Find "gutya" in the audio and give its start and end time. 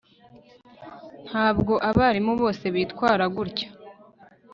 3.35-3.67